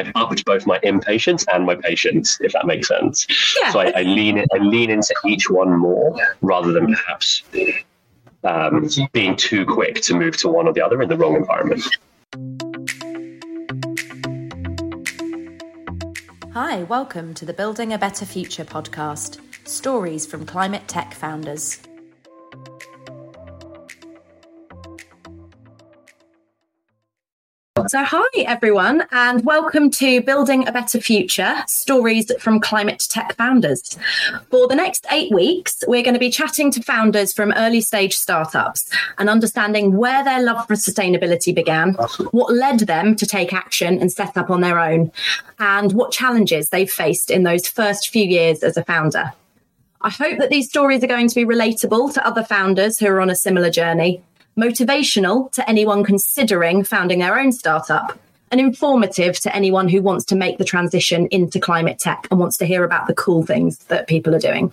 [0.00, 3.26] I've upped both my impatience and my patience, if that makes sense.
[3.60, 3.70] Yeah.
[3.70, 7.42] So I, I lean I lean into each one more rather than perhaps
[8.42, 11.84] um, being too quick to move to one or the other in the wrong environment.
[16.54, 19.38] Hi, welcome to the Building a Better Future podcast
[19.68, 21.78] stories from climate tech founders.
[27.90, 33.98] So, hi everyone, and welcome to Building a Better Future Stories from Climate Tech Founders.
[34.48, 38.14] For the next eight weeks, we're going to be chatting to founders from early stage
[38.14, 38.88] startups
[39.18, 41.94] and understanding where their love for sustainability began,
[42.30, 45.10] what led them to take action and set up on their own,
[45.58, 49.32] and what challenges they've faced in those first few years as a founder.
[50.02, 53.20] I hope that these stories are going to be relatable to other founders who are
[53.20, 54.22] on a similar journey
[54.56, 58.18] motivational to anyone considering founding their own startup,
[58.50, 62.56] and informative to anyone who wants to make the transition into climate tech and wants
[62.58, 64.72] to hear about the cool things that people are doing.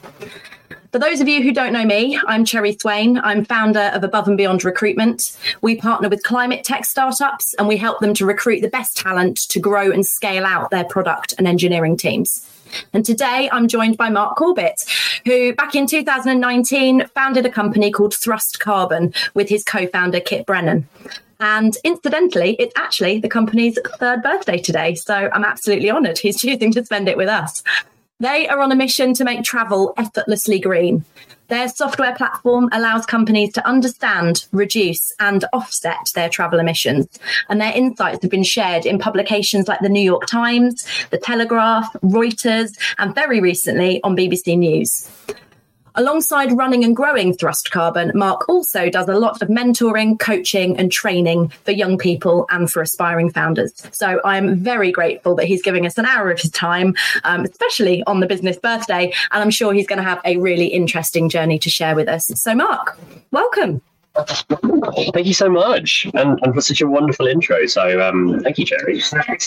[0.92, 3.20] For those of you who don't know me, I'm Cherry Swain.
[3.20, 5.38] I'm founder of Above and Beyond Recruitment.
[5.62, 9.38] We partner with climate tech startups and we help them to recruit the best talent
[9.50, 12.50] to grow and scale out their product and engineering teams.
[12.94, 14.84] And today I'm joined by Mark Corbett,
[15.26, 20.46] who back in 2019 founded a company called Thrust Carbon with his co founder, Kit
[20.46, 20.88] Brennan.
[21.40, 24.96] And incidentally, it's actually the company's third birthday today.
[24.96, 27.64] So I'm absolutely honored he's choosing to spend it with us.
[28.20, 31.06] They are on a mission to make travel effortlessly green.
[31.48, 37.08] Their software platform allows companies to understand, reduce, and offset their travel emissions.
[37.48, 41.92] And their insights have been shared in publications like the New York Times, the Telegraph,
[42.04, 45.10] Reuters, and very recently on BBC News.
[46.00, 50.92] Alongside running and growing Thrust Carbon, Mark also does a lot of mentoring, coaching, and
[50.92, 53.74] training for young people and for aspiring founders.
[53.94, 58.04] So I'm very grateful that he's giving us an hour of his time, um, especially
[58.04, 59.12] on the business birthday.
[59.32, 62.28] And I'm sure he's going to have a really interesting journey to share with us.
[62.28, 62.96] So, Mark,
[63.32, 63.82] welcome.
[65.14, 67.66] Thank you so much, and, and for such a wonderful intro.
[67.66, 69.02] So, um, thank you, Cherry.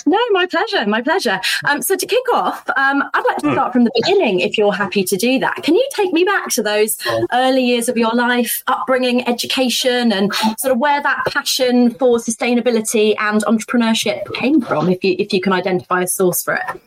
[0.07, 1.41] No, my pleasure, my pleasure.
[1.69, 3.55] Um, so, to kick off, um, I'd like to hmm.
[3.55, 5.57] start from the beginning, if you're happy to do that.
[5.63, 6.99] Can you take me back to those
[7.33, 13.15] early years of your life, upbringing, education, and sort of where that passion for sustainability
[13.19, 16.81] and entrepreneurship came from, if you if you can identify a source for it?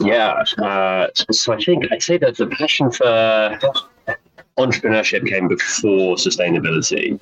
[0.00, 3.58] Yeah, uh, so I think I'd say that the passion for
[4.66, 7.20] entrepreneurship came before sustainability.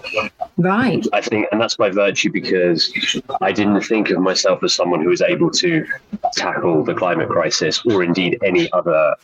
[0.56, 1.06] Right.
[1.12, 2.92] I think, and that's by virtue because
[3.40, 5.84] I didn't think of myself as someone who was able to
[6.34, 9.14] tackle the climate crisis or indeed any other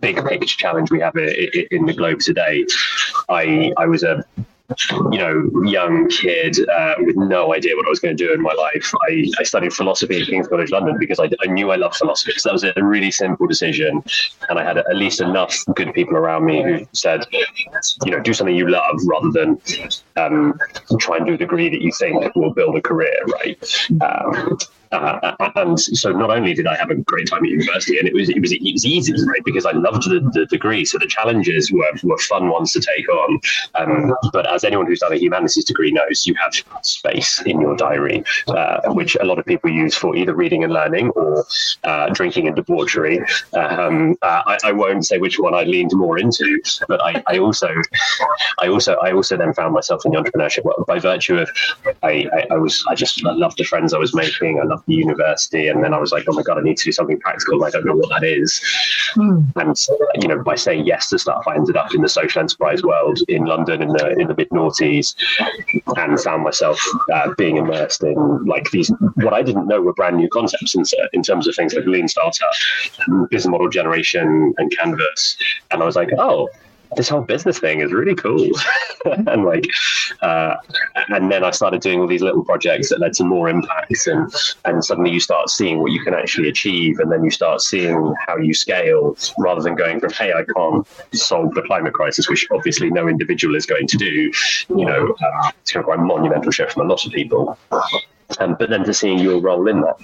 [0.00, 2.64] big picture challenge we have in the globe today.
[3.28, 4.24] I, I was a
[5.10, 8.40] you know, young kid uh, with no idea what I was going to do in
[8.40, 8.92] my life.
[9.08, 12.32] I, I studied philosophy at King's College London because I, I knew I loved philosophy.
[12.36, 14.02] So that was a really simple decision.
[14.48, 17.26] And I had at least enough good people around me who said,
[18.04, 19.60] you know, do something you love rather than
[20.16, 20.58] um,
[20.98, 23.88] try and do a degree that you think will build a career, right?
[24.00, 24.58] Um,
[24.92, 28.14] uh, and so not only did I have a great time at university, and it
[28.14, 29.44] was it was, it was easy, right?
[29.44, 33.08] Because I loved the, the degree, so the challenges were, were fun ones to take
[33.08, 33.40] on.
[33.74, 37.76] Um, but as anyone who's done a humanities degree knows, you have space in your
[37.76, 41.44] diary, uh, which a lot of people use for either reading and learning or
[41.84, 43.20] uh, drinking and debauchery.
[43.54, 47.38] Um, uh, I, I, won't say which one I leaned more into, but I, I,
[47.38, 47.68] also,
[48.60, 51.50] I also, I also then found myself in the entrepreneurship world by virtue of
[52.02, 54.60] I, I, I was I just I loved the friends I was making.
[54.60, 56.84] I loved the university, and then I was like, oh my god, I need to
[56.84, 57.64] do something practical.
[57.64, 58.60] I don't know what that is.
[59.16, 59.52] Mm.
[59.56, 62.82] And you know, by saying yes to stuff, I ended up in the social enterprise
[62.82, 65.14] world in London in the in the mid noughties,
[65.96, 66.80] and found myself
[67.12, 70.84] uh, being immersed in like these what I didn't know were brand new concepts in,
[71.12, 72.52] in terms of things like lean startup,
[73.30, 75.36] business model generation, and Canvas.
[75.70, 76.48] And I was like, oh,
[76.96, 78.50] this whole business thing is really cool.
[79.04, 79.66] and like,
[80.20, 80.56] uh,
[81.08, 84.32] and then I started doing all these little projects that led to more impacts, and
[84.64, 88.14] and suddenly you start seeing what you can actually achieve, and then you start seeing
[88.26, 92.46] how you scale rather than going from hey, I can't solve the climate crisis, which
[92.50, 94.32] obviously no individual is going to do.
[94.68, 97.58] You know, uh, it's kind of quite a monumental shift from a lot of people.
[98.38, 99.96] Um, but then to seeing your role in that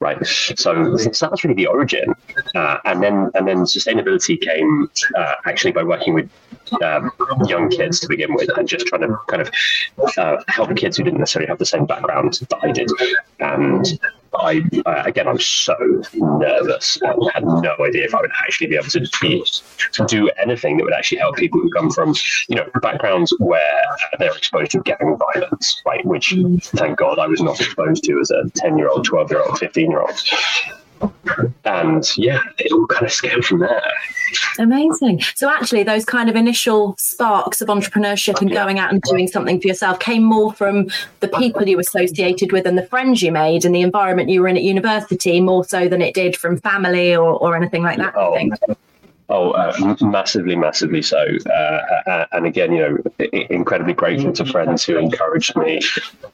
[0.00, 0.24] right?
[0.26, 2.14] So, so that's really the origin,
[2.54, 6.30] uh, and then and then sustainability came uh, actually by working with
[6.82, 7.10] um,
[7.46, 9.50] young kids to begin with, and just trying to kind of
[10.18, 12.90] uh, help kids who didn't necessarily have the same background that I did,
[13.40, 13.98] and
[14.40, 14.62] I
[15.06, 15.76] again, I was so
[16.14, 19.44] nervous and had no idea if I would actually be able to be,
[19.92, 22.14] to do anything that would actually help people who come from
[22.48, 23.82] you know backgrounds where
[24.18, 26.04] they're exposed to gang violence, right?
[26.04, 29.42] Which thank God I was not exposed to as a ten year old, twelve year
[29.42, 30.22] old, fifteen year old.
[31.64, 33.82] And yeah, it all kind of scaled from there.
[34.58, 35.22] Amazing.
[35.34, 39.60] So actually, those kind of initial sparks of entrepreneurship and going out and doing something
[39.60, 40.88] for yourself came more from
[41.20, 44.48] the people you associated with and the friends you made and the environment you were
[44.48, 48.14] in at university, more so than it did from family or, or anything like that.
[48.16, 48.36] Oh,
[49.28, 51.26] Oh, uh, massively, massively so.
[51.46, 55.80] Uh, uh, and again, you know, incredibly grateful to friends who encouraged me.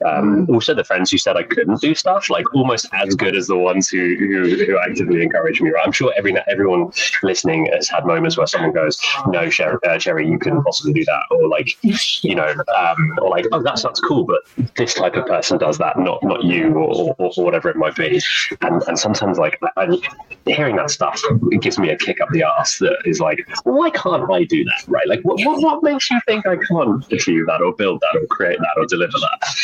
[0.04, 3.46] Um, also, the friends who said I couldn't do stuff, like almost as good as
[3.46, 5.70] the ones who who, who actively encouraged me.
[5.70, 5.86] Right?
[5.86, 6.92] I'm sure every everyone
[7.22, 8.98] listening has had moments where someone goes,
[9.28, 11.78] "No, Cherry, uh, Cherry you can possibly do that," or like,
[12.22, 14.42] you know, um, or like, "Oh, that sounds cool," but
[14.76, 17.96] this type of person does that, not not you, or, or, or whatever it might
[17.96, 18.20] be.
[18.60, 19.98] And and sometimes, like, I,
[20.44, 23.90] hearing that stuff, it gives me a kick up the ass that is like, why
[23.90, 24.84] can't I do that?
[24.86, 25.08] Right?
[25.08, 28.26] Like, what, what, what makes you think I can't achieve that or build that or
[28.26, 29.54] create that or deliver that?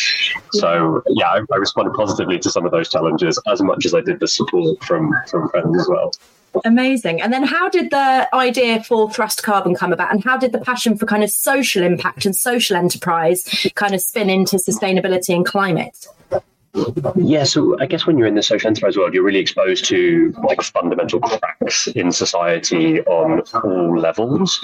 [0.53, 4.01] So, yeah, I, I responded positively to some of those challenges as much as I
[4.01, 6.13] did the support from, from friends as well.
[6.65, 7.21] Amazing.
[7.21, 10.13] And then how did the idea for Thrust Carbon come about?
[10.13, 14.01] And how did the passion for kind of social impact and social enterprise kind of
[14.01, 16.07] spin into sustainability and climate?
[17.17, 20.33] Yeah, so I guess when you're in the social enterprise world, you're really exposed to
[20.45, 24.61] like fundamental cracks in society on all levels.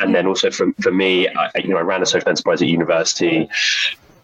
[0.00, 2.68] And then also for, for me, I, you know, I ran a social enterprise at
[2.68, 3.48] university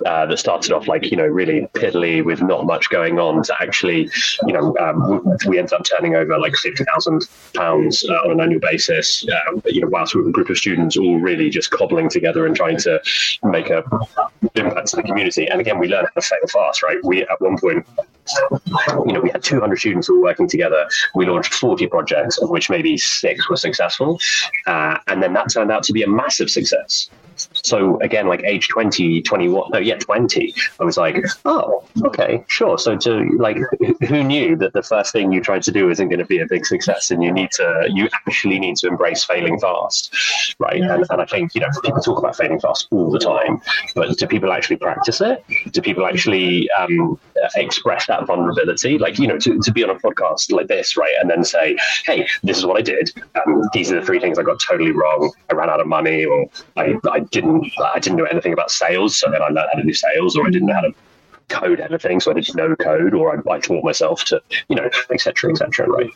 [0.07, 3.55] uh, that started off like you know really piddly with not much going on to
[3.61, 4.09] actually
[4.47, 8.41] you know um, we ended up turning over like fifty thousand pounds uh, on an
[8.41, 9.27] annual basis.
[9.29, 12.47] Uh, you know, whilst we were a group of students all really just cobbling together
[12.47, 13.01] and trying to
[13.45, 13.83] make a
[14.55, 15.47] impact to the community.
[15.49, 16.99] And again, we learned how to fail fast, right?
[17.05, 17.87] We at one point
[19.07, 20.87] you know, we had 200 students all working together.
[21.15, 24.21] We launched 40 projects, of which maybe six were successful.
[24.67, 27.11] Uh, and then that turned out to be a massive success.
[27.37, 32.79] So again, like age 20, 21, no, yeah, 20, I was like, oh, okay, sure.
[32.79, 33.58] So to like,
[34.06, 36.46] who knew that the first thing you tried to do isn't going to be a
[36.46, 40.14] big success and you need to, you actually need to embrace failing fast,
[40.58, 40.81] right?
[40.81, 43.61] And, and I think, you know, people talk about failing fast all the time,
[43.94, 45.44] but do people actually practice it?
[45.70, 47.19] Do people actually um,
[47.56, 48.99] express that vulnerability?
[48.99, 51.15] Like, you know, to, to be on a podcast like this, right?
[51.21, 53.12] And then say, hey, this is what I did.
[53.35, 55.33] Um, these are the three things I got totally wrong.
[55.50, 56.47] I ran out of money or
[56.77, 59.83] I, I didn't I didn't know anything about sales, so then I learned how to
[59.83, 60.94] do sales, or I didn't know how to
[61.49, 64.89] code anything, so I didn't know code, or I, I taught myself to, you know,
[65.11, 65.50] etc.
[65.50, 65.87] etc.
[65.89, 66.11] right?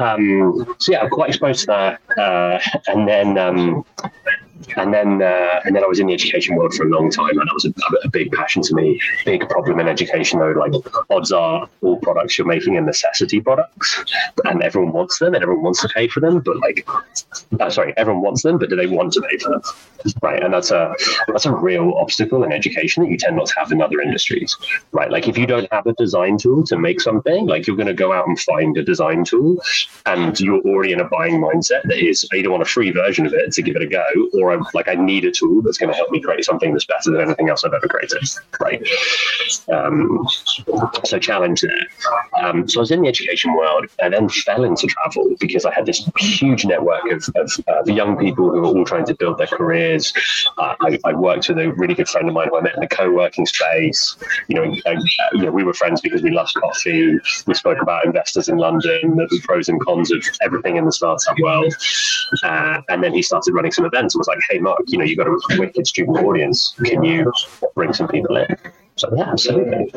[0.00, 3.84] Um, so yeah, I'm quite exposed to that, uh, and then um,
[4.76, 7.30] and then uh, and then I was in the education world for a long time,
[7.30, 7.72] and that was a,
[8.04, 9.00] a, big passion to me.
[9.24, 10.52] Big problem in education, though.
[10.52, 10.72] Like
[11.10, 14.04] odds are, all products you're making are necessity products,
[14.44, 16.40] and everyone wants them, and everyone wants to pay for them.
[16.40, 16.86] But like,
[17.60, 19.62] uh, sorry, everyone wants them, but do they want to pay for them?
[20.22, 20.94] Right, and that's a
[21.28, 24.56] that's a real obstacle in education that you tend not to have in other industries.
[24.92, 27.86] Right, like if you don't have a design tool to make something, like you're going
[27.86, 29.56] to go out and find a design tool,
[30.06, 33.32] and you're already in a buying mindset that is either want a free version of
[33.32, 34.04] it to give it a go,
[34.34, 36.86] or I like I need a tool that's going to help me create something that's
[36.86, 38.22] better than anything else I've ever created.
[38.60, 38.86] Right.
[39.72, 40.26] Um,
[41.04, 41.86] so challenge there.
[42.40, 45.72] Um, so I was in the education world and then fell into travel because I
[45.72, 49.38] had this huge network of, of uh, young people who were all trying to build
[49.38, 50.12] their careers.
[50.58, 52.82] Uh, I, I, worked with a really good friend of mine who I met in
[52.82, 54.16] a co-working space.
[54.48, 57.18] You know, and, uh, you know, we were friends because we loved coffee.
[57.46, 61.38] We spoke about investors in London, the pros and cons of everything in the startup
[61.40, 61.74] world.
[62.42, 65.04] Uh, and then he started running some events and was like, hey, Mark, you know,
[65.04, 66.74] you've got a wicked student audience.
[66.84, 67.32] Can you
[67.74, 68.46] bring some people in?
[68.96, 69.92] So yeah, absolutely.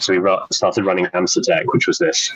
[0.00, 2.30] So we started running Amsterdam, which was this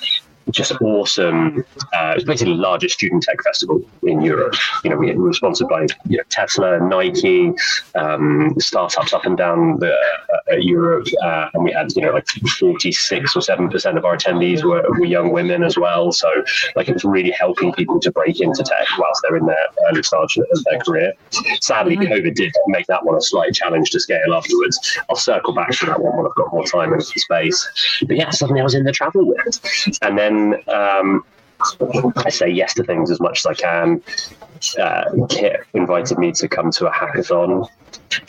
[0.50, 1.64] just awesome.
[1.92, 4.54] Uh, was basically the largest student tech festival in Europe.
[4.84, 7.52] You know, we, were sponsored by you know, Tesla, Nike,
[7.94, 12.26] um, startups up and down the, uh, Europe, uh, and we had you know like
[12.58, 16.12] forty six or seven percent of our attendees were, were young women as well.
[16.12, 16.28] So
[16.76, 20.02] like it was really helping people to break into tech whilst they're in their early
[20.02, 21.12] stage of their career.
[21.60, 21.96] Sadly.
[21.96, 24.78] COVID did make that one a slight challenge to scale afterwards.
[25.08, 28.00] I'll circle back to that one when I've got more time and space.
[28.06, 29.60] But yeah, suddenly I was in the travel world,
[30.02, 30.31] and then
[30.68, 31.24] um,
[32.16, 34.02] I say yes to things as much as I can.
[34.78, 37.68] Uh, Kit invited me to come to a hackathon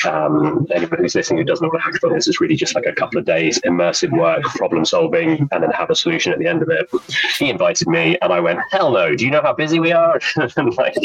[0.05, 3.19] um, anyone who's listening who doesn't know a hackathon is, really just like a couple
[3.19, 6.69] of days immersive work, problem solving, and then have a solution at the end of
[6.69, 6.89] it.
[7.37, 9.15] He invited me, and I went, "Hell no!
[9.15, 10.19] Do you know how busy we are?
[10.37, 10.95] like,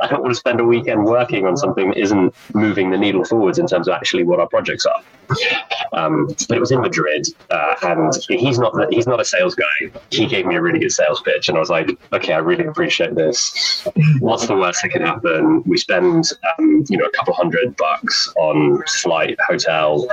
[0.00, 3.24] I don't want to spend a weekend working on something that isn't moving the needle
[3.24, 5.02] forwards in terms of actually what our projects are."
[5.92, 9.54] Um, but it was in Madrid, uh, and he's not the, he's not a sales
[9.54, 9.92] guy.
[10.10, 12.66] He gave me a really good sales pitch, and I was like, "Okay, I really
[12.66, 13.86] appreciate this.
[14.18, 15.62] What's the worst that can happen?
[15.64, 20.06] We spend, um, you know, a couple hundred hundred bucks on flight, hotel.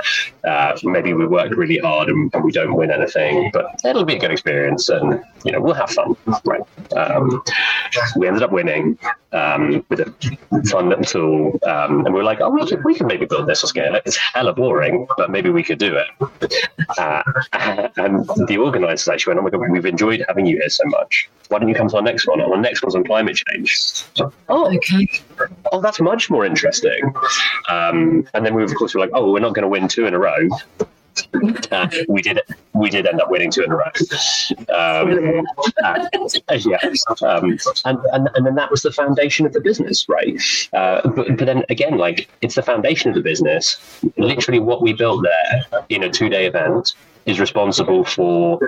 [0.44, 4.16] Uh, maybe we work really hard and, and, we don't win anything, but it'll be
[4.16, 6.62] a good experience, and you know we'll have fun, right?
[6.96, 7.42] Um,
[8.16, 8.98] we ended up winning
[9.32, 12.94] um, with a fun little tool, um, and we were like, oh, we can, we
[12.94, 14.02] can maybe build this or scale it.
[14.06, 16.70] It's hella boring, but maybe we could do it.
[16.98, 17.22] Uh,
[17.96, 21.28] and the organisers actually went, oh my god, we've enjoyed having you here so much.
[21.50, 22.40] Why don't you come to our next one?
[22.40, 24.04] Our next one's on climate change.
[24.48, 25.08] oh, okay.
[25.72, 27.12] Oh, that's much more interesting.
[27.68, 30.06] Um, and then we, of course, were like, oh, we're not going to win two
[30.06, 30.48] in a row.
[31.72, 32.40] Uh, we did
[32.72, 33.90] we did end up winning two in a row.
[34.72, 35.44] Um,
[35.82, 36.06] uh,
[36.54, 36.78] yeah,
[37.22, 40.40] um, and, and and then that was the foundation of the business, right?
[40.72, 43.76] Uh, but, but then again, like it's the foundation of the business.
[44.16, 46.94] Literally, what we built there in a two day event
[47.26, 48.58] is responsible for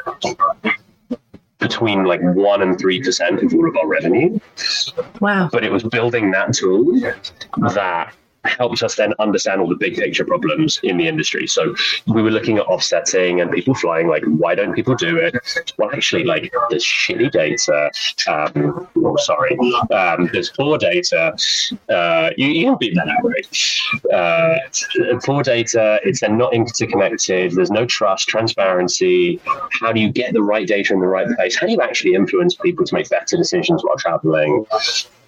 [1.72, 4.38] between like one and three percent of all of our revenue.
[5.20, 5.48] Wow!
[5.50, 7.00] But it was building that tool
[7.74, 8.14] that
[8.44, 11.46] helps us then understand all the big picture problems in the industry.
[11.46, 11.74] So
[12.06, 15.36] we were looking at offsetting and people flying, like, why don't people do it?
[15.78, 17.90] Well, actually, like, there's shitty data.
[18.28, 19.56] Um, oh, sorry.
[19.90, 21.36] Um, there's poor data.
[21.88, 23.46] Uh, you, you can beat that out, right?
[24.12, 27.52] Uh, poor data, it's then not interconnected.
[27.52, 29.40] There's no trust, transparency.
[29.80, 31.56] How do you get the right data in the right place?
[31.56, 34.66] How do you actually influence people to make better decisions while traveling?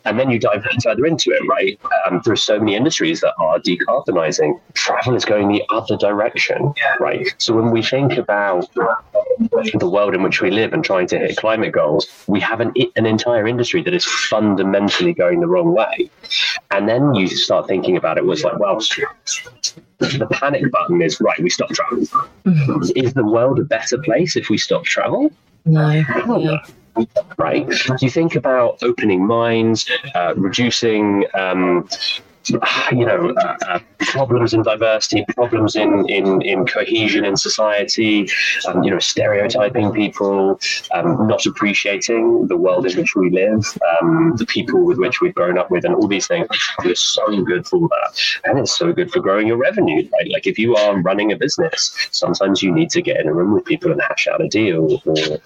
[0.04, 1.80] And then you dive further into it, right?
[2.06, 4.61] Um, there are so many industries that are decarbonizing.
[4.75, 7.34] Travel is going the other direction, right?
[7.38, 11.37] So when we think about the world in which we live and trying to hit
[11.37, 16.11] climate goals, we have an, an entire industry that is fundamentally going the wrong way.
[16.70, 18.78] And then you start thinking about it was like, well,
[19.99, 21.99] the panic button is right, we stop travel.
[22.44, 22.82] Mm-hmm.
[22.96, 25.32] Is the world a better place if we stop travel?
[25.64, 26.58] No.
[27.38, 27.66] Right?
[28.00, 31.24] You think about opening minds, uh, reducing.
[31.34, 31.88] Um,
[32.92, 38.28] you know, uh, uh, problems in diversity, problems in, in, in cohesion in society,
[38.68, 40.60] um, you know, stereotyping people,
[40.92, 43.64] um, not appreciating the world in which we live,
[44.00, 46.46] um, the people with which we've grown up with, and all these things.
[46.84, 48.20] It's so good for that.
[48.44, 50.30] And it's so good for growing your revenue, right?
[50.30, 53.54] Like if you are running a business, sometimes you need to get in a room
[53.54, 55.38] with people and hash out a deal or,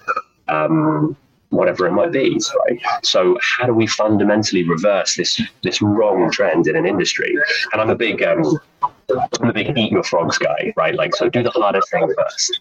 [0.49, 1.15] um,
[1.49, 2.39] whatever it might be.
[2.67, 2.79] Right?
[3.03, 7.35] So how do we fundamentally reverse this this wrong trend in an industry?
[7.73, 10.95] And I'm a big um, I'm a big eat your frogs guy, right?
[10.95, 12.59] Like, so do the hardest thing first.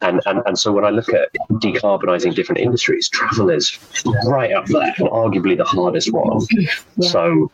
[0.00, 3.78] And, and, and so when I look at decarbonizing different industries, travel is
[4.26, 6.40] right up there and arguably the hardest one.
[6.50, 6.70] Yeah.
[7.08, 7.50] So,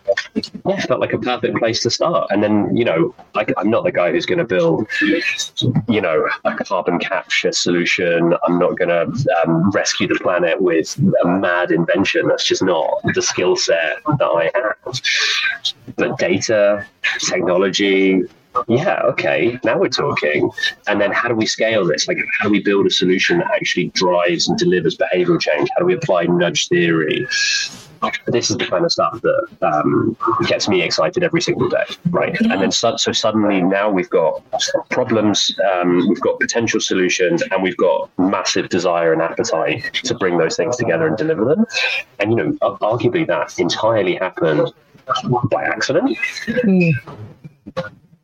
[0.65, 2.31] yeah, felt like a perfect place to start.
[2.31, 4.89] And then, you know, I, I'm not the guy who's going to build,
[5.89, 8.35] you know, a carbon capture solution.
[8.47, 12.27] I'm not going to um, rescue the planet with a mad invention.
[12.29, 15.01] That's just not the skill set that I have.
[15.97, 16.87] But data,
[17.19, 17.68] technology,
[18.67, 20.51] yeah, okay, now we're talking.
[20.87, 22.09] And then how do we scale this?
[22.09, 25.69] Like, how do we build a solution that actually drives and delivers behavioral change?
[25.75, 27.27] How do we apply nudge theory?
[28.27, 32.41] This is the kind of stuff that um, gets me excited every single day, right?
[32.43, 34.41] And then so, so suddenly now we've got
[34.89, 40.39] problems, um, we've got potential solutions, and we've got massive desire and appetite to bring
[40.39, 41.67] those things together and deliver them.
[42.21, 44.73] And you know, arguably that entirely happened
[45.51, 46.17] by accident.
[46.47, 46.93] Mm.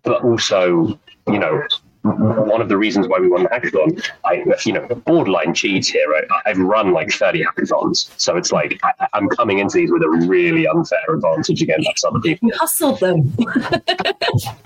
[0.02, 1.62] But also, you know,
[2.04, 6.06] one of the reasons why we won the hackathon, I, you know, borderline cheats here.
[6.44, 8.10] I, have run like 30 hackathons.
[8.20, 12.20] So it's like I, am coming into these with a really unfair advantage against other
[12.20, 12.48] people.
[12.48, 13.34] You hustled them.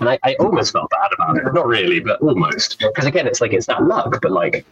[0.01, 1.53] and I, I, almost felt bad about it.
[1.53, 2.77] Not really, but almost.
[2.79, 4.65] Because again, it's like, it's that luck, but like,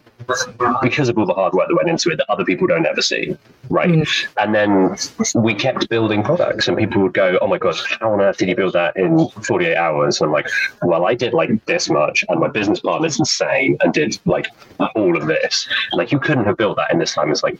[0.82, 3.02] because of all the hard work that went into it that other people don't ever
[3.02, 3.36] see.
[3.70, 3.90] Right.
[3.90, 4.26] Mm.
[4.38, 8.20] And then we kept building products and people would go, oh my God, how on
[8.20, 10.20] earth did you build that in 48 hours?
[10.20, 10.48] And I'm like,
[10.82, 14.46] well, I did like this much and my business partner's insane and did like
[14.94, 15.68] all of this.
[15.92, 17.30] Like you couldn't have built that in this time.
[17.30, 17.58] It's like,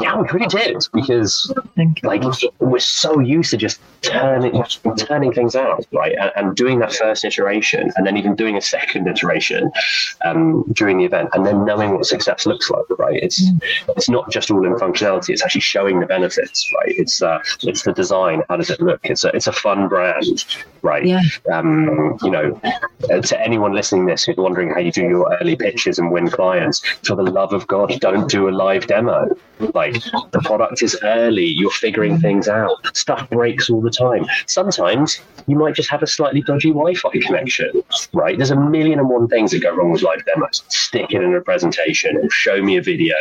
[0.00, 1.52] yeah, we really did because
[2.02, 2.22] like
[2.58, 4.62] we're so used to just turning
[4.98, 6.14] turning things out, right?
[6.18, 9.70] And, and doing that first iteration and then even doing a second iteration
[10.24, 13.22] um, during the event and then knowing what success looks like, right?
[13.22, 13.60] It's mm.
[13.96, 16.94] it's not just all in functionality, it's actually showing the benefits, right?
[16.96, 19.00] It's uh, it's the design, how does it look?
[19.04, 20.44] It's a it's a fun brand,
[20.82, 21.04] right?
[21.04, 21.22] Yeah.
[21.52, 22.60] Um, you know,
[23.08, 26.28] to anyone listening listening this who's wondering how you do your early pitches and win
[26.28, 29.28] clients, for the love of God, don't do a live demo.
[29.74, 29.94] Like
[30.32, 32.76] the product is early, you're figuring things out.
[32.96, 34.26] Stuff breaks all the time.
[34.46, 37.70] Sometimes you might just have a slightly dodgy Wi-Fi connection,
[38.12, 38.36] right?
[38.36, 40.62] There's a million and one things that go wrong with live demos.
[40.68, 43.16] Stick it in a presentation or show me a video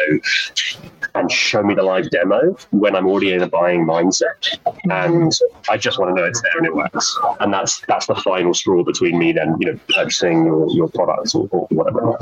[1.16, 4.60] and show me the live demo when I'm already in a buying mindset.
[4.92, 5.32] And
[5.70, 7.18] I just want to know it's there and it works.
[7.40, 11.34] And that's that's the final straw between me then, you know, purchasing your, your products
[11.34, 12.18] or, or whatever.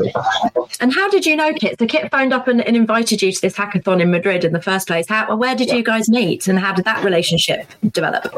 [0.80, 1.80] And how did you know Kit?
[1.80, 4.62] So Kit phoned up and, and, invited you to this hackathon in Madrid in the
[4.62, 5.08] first place.
[5.10, 5.76] How where did yeah.
[5.76, 8.32] you guys meet and how did that relationship develop?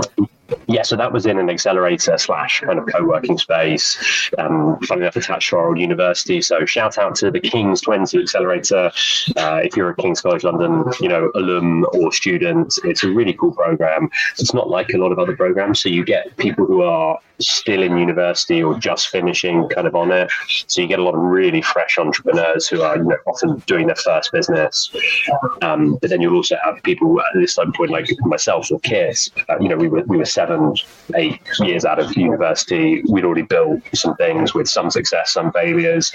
[0.67, 4.31] Yeah, so that was in an accelerator slash kind of co-working space.
[4.37, 6.41] Um, funny enough, attached to our old university.
[6.41, 8.91] So shout out to the King's Twenty Accelerator.
[9.35, 13.33] Uh, if you're a King's College London, you know, alum or student, it's a really
[13.33, 14.09] cool program.
[14.37, 15.81] It's not like a lot of other programs.
[15.81, 20.11] So you get people who are still in university or just finishing kind of on
[20.11, 20.31] it.
[20.67, 23.87] So you get a lot of really fresh entrepreneurs who are you know, often doing
[23.87, 24.91] their first business.
[25.61, 29.29] Um, but then you'll also have people at this time point like myself or Kit.
[29.49, 30.75] Uh, you know, we were we were seven,
[31.15, 33.01] eight years out of university.
[33.09, 36.11] We'd already built some things with some success, some failures.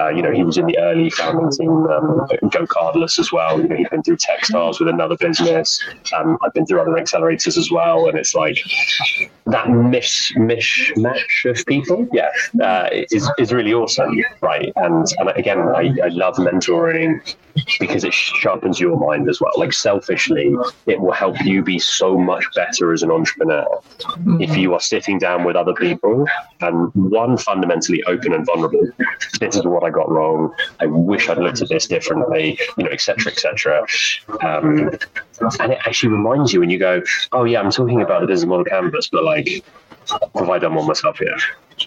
[0.00, 3.60] Uh, you know, he was in the early founding team, um, GoCardless as well.
[3.60, 5.78] You know, he's been through Techstars with another business.
[6.16, 8.58] Um, I've been through other accelerators as well, and it's like
[9.46, 12.30] that miss mishmash of people, yeah,
[12.62, 14.72] uh, is is really awesome, right?
[14.76, 17.10] And and again, I, I love mentoring
[17.78, 19.52] because it sharpens your mind as well.
[19.56, 23.49] Like selfishly, it will help you be so much better as an entrepreneur
[24.40, 26.26] if you are sitting down with other people
[26.60, 28.88] and one fundamentally open and vulnerable.
[29.40, 30.54] This is what I got wrong.
[30.80, 33.86] I wish I'd looked at this differently, you know, etc., etc.
[34.42, 34.90] Um,
[35.60, 37.02] and it actually reminds you when you go,
[37.32, 39.64] "Oh yeah, I'm talking about the business model canvas, but like,
[40.34, 41.20] have I done one myself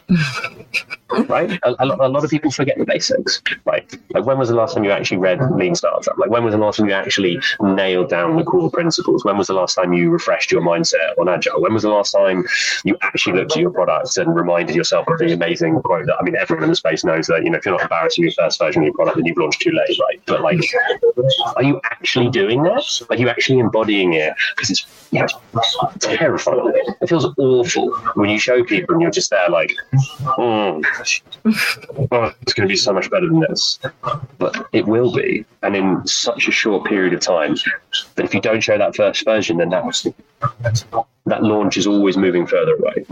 [0.10, 0.88] yet?"
[1.30, 1.60] right?
[1.64, 3.86] A, a, a, lot of people forget the basics, right?
[4.12, 6.18] Like when was the last time you actually read Lean Startup?
[6.18, 9.24] Like when was the last time you actually nailed down the core principles?
[9.24, 11.62] When was the last time you refreshed your mindset on Agile?
[11.62, 12.46] When was the last time
[12.84, 16.24] you actually looked at your product and reminded yourself of the amazing quote that, I
[16.24, 18.60] mean, everyone in the space knows that, you know, if you're not embarrassing your first
[18.60, 20.22] version of your product, then you've launched too late, right?
[20.26, 20.60] But like,
[21.56, 22.84] are you actually doing that?
[23.10, 24.34] Are you actually embodying it?
[24.56, 26.74] Because it's, know, it's terrifying.
[27.02, 29.72] It feels awful when you show people and you're just there like,
[30.38, 30.82] oh,
[32.12, 33.80] oh, it's going to be so much better than this.
[34.38, 37.56] But it will be, and in such a short period of time.
[38.16, 39.86] That if you don't show that first version, then that
[41.26, 43.06] that launch is always moving further away.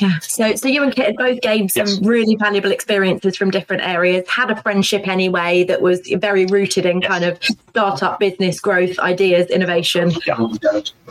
[0.00, 0.18] Yeah.
[0.20, 2.00] So, so you and Kit had both gained some yes.
[2.02, 4.28] really valuable experiences from different areas.
[4.28, 7.08] Had a friendship anyway that was very rooted in yes.
[7.08, 10.12] kind of startup business growth, ideas, innovation.
[10.26, 10.48] Yeah.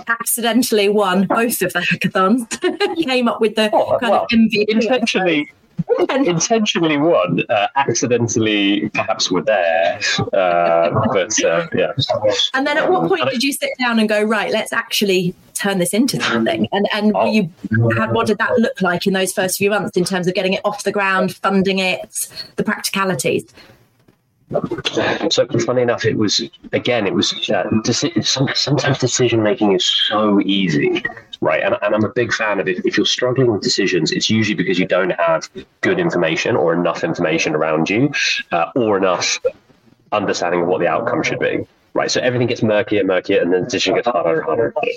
[0.08, 2.50] Accidentally won both of the hackathons.
[3.06, 4.66] Came up with the oh, kind well, of MVP.
[4.68, 5.52] Intentionally,
[6.10, 10.00] intentionally won, uh, accidentally perhaps were there.
[10.34, 11.92] Uh, but uh, yeah.
[12.54, 15.80] And then at what point did you sit down and go, right, let's actually turn
[15.80, 16.68] this into something?
[16.72, 17.32] And and oh.
[17.32, 17.50] you
[17.96, 20.54] had, what did that look like in those first few months in terms of getting
[20.54, 23.46] it off the ground, funding it, the practicalities?
[25.32, 30.40] So funny enough, it was again, it was uh, deci- sometimes decision making is so
[30.42, 31.04] easy,
[31.46, 31.62] right?
[31.62, 32.84] And, and, I'm a big fan of it.
[32.86, 35.48] If you're struggling with decisions, it's usually because you don't have
[35.82, 38.12] good information or enough information around you,
[38.52, 39.40] uh, or enough
[40.12, 42.10] understanding of what the outcome should be, right?
[42.10, 44.74] So everything gets murkier, and murkier, and then the decision gets harder and harder.
[44.76, 44.92] Harder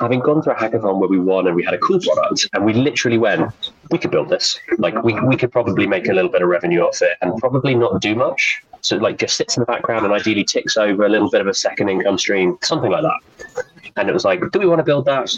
[0.00, 2.64] having gone through a hackathon where we won and we had a cool product, and
[2.64, 3.52] we literally went,
[3.90, 4.58] we could build this.
[4.78, 7.74] Like we we could probably make a little bit of revenue off it, and probably
[7.74, 8.62] not do much.
[8.80, 11.46] So like just sits in the background and ideally ticks over a little bit of
[11.46, 13.64] a second income stream, something like that.
[13.98, 15.34] And it was like, do we want to build that?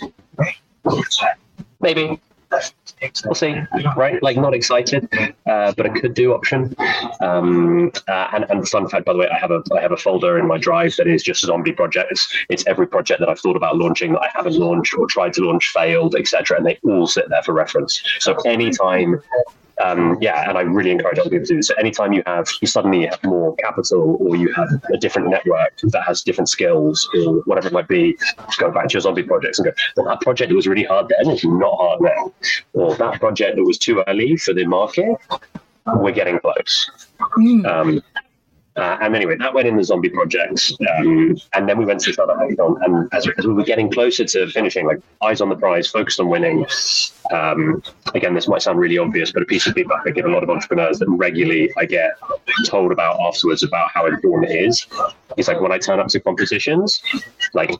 [1.80, 2.20] Maybe
[3.24, 3.54] we'll see,
[3.96, 4.22] right?
[4.22, 5.08] Like not excited,
[5.46, 6.74] uh, but a could do option.
[7.20, 9.96] Um, uh, and, and fun fact, by the way, I have a I have a
[9.96, 12.32] folder in my drive that is just zombie projects.
[12.48, 15.42] It's every project that I've thought about launching that I haven't launched or tried to
[15.42, 16.56] launch, failed, etc.
[16.56, 18.02] And they all sit there for reference.
[18.18, 19.22] So anytime
[19.82, 21.68] um, yeah, and I really encourage other people to do this.
[21.68, 25.78] So anytime you have you suddenly have more capital or you have a different network
[25.82, 28.16] that has different skills or whatever it might be,
[28.58, 31.10] go back to your zombie projects and go, well, that project that was really hard
[31.16, 32.32] then is not hard now.
[32.74, 35.16] Or that project that was too early for the market,
[35.86, 36.90] we're getting close.
[37.38, 37.66] Mm.
[37.66, 38.02] Um,
[38.80, 40.72] uh, and anyway, that went in the zombie projects.
[40.96, 42.82] Um, and then we went to this other hackathon.
[42.82, 46.18] And as, as, we were getting closer to finishing, like eyes on the prize, focused
[46.18, 46.64] on winning.
[47.30, 47.82] Um,
[48.14, 50.42] again, this might sound really obvious, but a piece of feedback I give a lot
[50.42, 52.12] of entrepreneurs that regularly I get
[52.66, 54.86] told about afterwards about how important it is
[55.36, 57.02] It's like when I turn up to competitions,
[57.54, 57.70] like,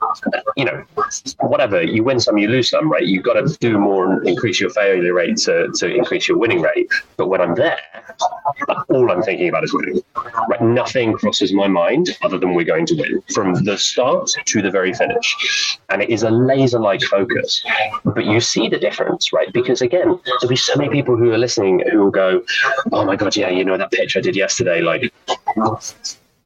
[0.57, 0.85] you know,
[1.41, 3.05] whatever, you win some, you lose some, right?
[3.05, 6.61] You've got to do more and increase your failure rate to, to increase your winning
[6.61, 6.91] rate.
[7.17, 7.81] But when I'm there,
[8.89, 10.03] all I'm thinking about is winning.
[10.49, 10.61] Right?
[10.61, 14.71] Nothing crosses my mind other than we're going to win from the start to the
[14.71, 15.79] very finish.
[15.89, 17.65] And it is a laser like focus.
[18.05, 19.53] But you see the difference, right?
[19.53, 22.43] Because again, there'll be so many people who are listening who will go,
[22.93, 25.13] Oh my God, yeah, you know, that pitch I did yesterday, like,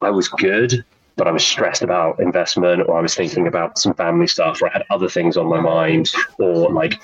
[0.01, 0.83] I was good,
[1.15, 4.69] but I was stressed about investment or I was thinking about some family stuff or
[4.69, 6.99] I had other things on my mind or like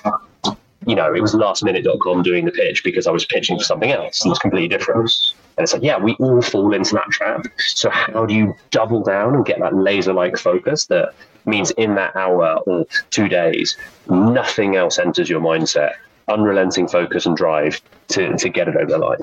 [0.86, 4.22] you know, it was lastminute.com doing the pitch because I was pitching for something else
[4.22, 5.10] and it's completely different.
[5.56, 7.46] And it's like, yeah, we all fall into that trap.
[7.58, 11.94] So how do you double down and get that laser like focus that means in
[11.96, 13.76] that hour or two days,
[14.08, 15.92] nothing else enters your mindset
[16.32, 19.18] unrelenting focus and drive to, to get it over the line.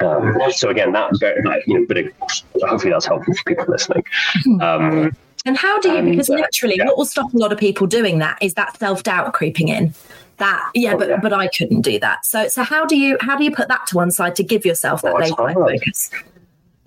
[0.00, 2.14] Um, so again, that you know, but it,
[2.62, 4.04] hopefully that's helpful for people listening.
[4.44, 4.60] Hmm.
[4.60, 6.02] Um, and how do you?
[6.02, 6.86] Because uh, literally, yeah.
[6.86, 9.94] what will stop a lot of people doing that is that self doubt creeping in.
[10.38, 11.20] That yeah, oh, but yeah.
[11.20, 12.24] but I couldn't do that.
[12.24, 14.64] So so how do you how do you put that to one side to give
[14.64, 16.10] yourself that oh, focus?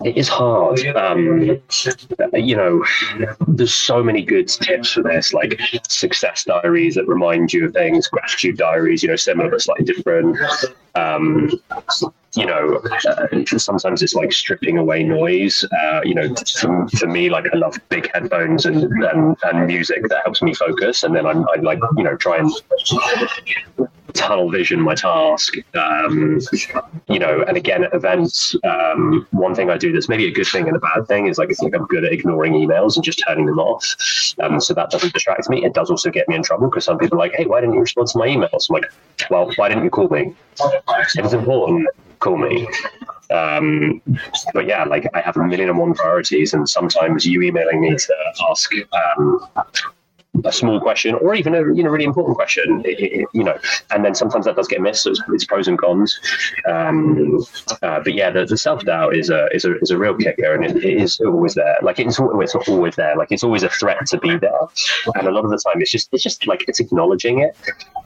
[0.04, 0.84] It is hard.
[0.88, 1.60] Um,
[2.34, 2.84] you know,
[3.48, 8.06] there's so many good tips for this, like success diaries that remind you of things,
[8.08, 10.38] gratitude diaries, you know, similar but slightly different.
[10.96, 11.50] Um,
[12.36, 15.64] you know, uh, sometimes it's like stripping away noise.
[15.82, 20.02] Uh, you know, for, for me, like I love big headphones and, and, and music
[20.08, 21.02] that helps me focus.
[21.02, 25.54] And then I'm, I like, you know, try and tunnel vision my task.
[25.74, 26.40] Um,
[27.08, 30.46] you know, and again at events, um, one thing I do that's maybe a good
[30.46, 33.04] thing and a bad thing is like it's like I'm good at ignoring emails and
[33.04, 33.84] just turning them off.
[34.42, 35.64] Um, so that doesn't distract me.
[35.64, 37.74] It does also get me in trouble because some people are like, "Hey, why didn't
[37.74, 38.92] you respond to my emails?" I'm like,
[39.30, 40.34] "Well, why didn't you call me?
[40.88, 41.88] It's important,
[42.20, 42.68] call me."
[43.30, 44.00] Um,
[44.54, 47.96] but yeah, like I have a million and one priorities, and sometimes you emailing me
[47.96, 48.14] to
[48.48, 48.70] ask
[49.16, 49.48] um,
[50.44, 53.56] a small question or even a you know really important question you know
[53.90, 56.18] and then sometimes that does get missed so it's, it's pros and cons.
[56.68, 57.38] Um,
[57.82, 60.64] uh, but yeah the, the self-doubt is a is a, is a real kicker and
[60.64, 61.76] it, it is always there.
[61.82, 63.16] Like it's, it's always there.
[63.16, 64.60] Like it's always a threat to be there.
[65.14, 67.56] And a lot of the time it's just it's just like it's acknowledging it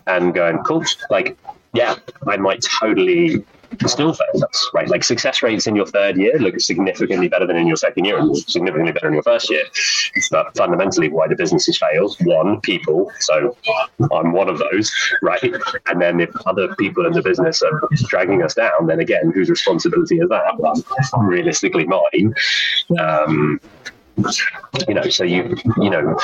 [0.06, 1.36] and going cool like
[1.72, 1.94] yeah
[2.26, 3.44] i might totally
[3.86, 4.88] still fails, right?
[4.88, 8.18] Like success rates in your third year look significantly better than in your second year
[8.18, 9.64] and significantly better in your first year.
[10.30, 12.14] But fundamentally, why do businesses fail?
[12.22, 13.10] One, people.
[13.20, 13.56] So
[14.12, 15.42] I'm one of those, right?
[15.86, 19.48] And then if other people in the business are dragging us down, then again, whose
[19.48, 20.58] responsibility is that?
[20.58, 20.82] Well,
[21.18, 22.34] realistically, mine.
[22.98, 23.60] Um,
[24.88, 26.16] you know, so you you know,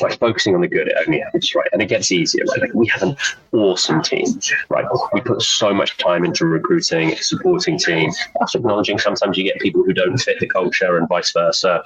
[0.00, 1.68] by focusing on the good, it only helps, right?
[1.72, 2.60] And it gets easier, right?
[2.60, 3.16] Like we have an
[3.52, 4.26] awesome team,
[4.68, 4.84] right?
[5.12, 8.10] We put so much time into recruiting, supporting team.
[8.54, 11.82] Acknowledging sometimes you get people who don't fit the culture and vice versa,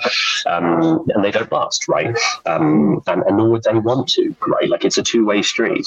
[0.47, 2.17] um, and they don't last, right?
[2.47, 4.69] Um, and, and nor would they want to, right?
[4.69, 5.87] Like it's a two way street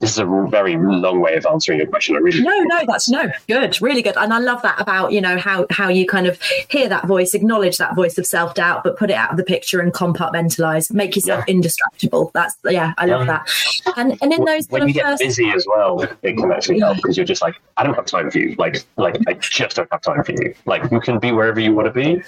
[0.00, 2.16] this is a very long way of answering your question.
[2.16, 5.20] I really no, no, that's no good, really good, and I love that about you
[5.20, 8.84] know how how you kind of hear that voice, acknowledge that voice of self doubt,
[8.84, 11.54] but put it out of the picture and compartmentalize, make yourself yeah.
[11.54, 12.30] indestructible.
[12.34, 13.48] That's yeah, I love that.
[13.96, 15.22] And and in those when you get first...
[15.22, 18.30] busy as well, it can actually help because you're just like I don't have time
[18.30, 18.54] for you.
[18.58, 20.54] Like like I just don't have time for you.
[20.66, 22.22] Like you can be wherever you want to be,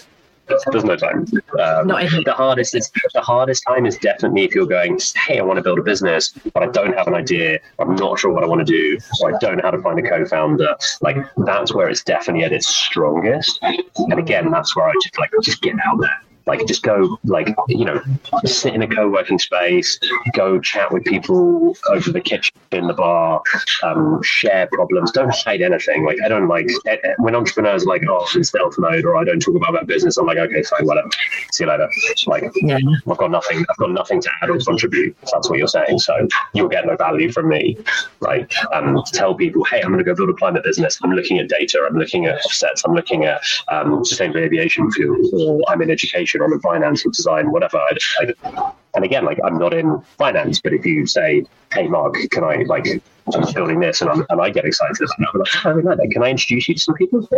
[0.71, 1.27] there's no time.
[1.59, 5.59] Um, the hardest is the hardest time is definitely if you're going, hey, I want
[5.59, 7.59] to build a business, but I don't have an idea.
[7.79, 9.99] I'm not sure what I want to do, or I don't know how to find
[9.99, 10.77] a co-founder.
[11.01, 13.59] Like that's where it's definitely at its strongest.
[13.63, 17.55] And again, that's where I just like just get out there like just go like
[17.69, 18.01] you know
[18.45, 19.99] sit in a co-working space
[20.35, 23.43] go chat with people over the kitchen in the bar
[23.83, 25.13] um, share problems.
[25.13, 26.05] Don't hide anything.
[26.05, 29.17] Like i don't like eh, eh, when entrepreneurs like oh i'm in stealth mode or
[29.17, 31.09] i don't talk about that business i'm like okay fine whatever.
[31.53, 31.89] See you later.
[32.27, 32.79] Like yeah.
[33.09, 35.99] i've got nothing i've got nothing to add or contribute that's what you're saying.
[35.99, 37.77] So you'll get no value from me.
[38.21, 40.99] Right um, tell people hey i'm going to go build a climate business.
[41.03, 41.87] I'm looking at data.
[41.89, 42.85] I'm looking at offsets.
[42.85, 45.19] I'm looking at um, sustainable aviation fuel.
[45.41, 47.79] Or i'm in education or I'm in finance or design, whatever.
[47.79, 52.15] I, I, and again, like I'm not in finance, but if you say, "Hey, Mark,
[52.31, 52.87] can I like
[53.35, 56.09] I'm building this," and, and I get excited I'm like, oh, I that.
[56.11, 57.29] Can I introduce you to some people?